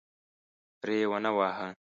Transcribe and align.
ری 0.87 0.97
ونه 1.09 1.31
واهه. 1.37 1.67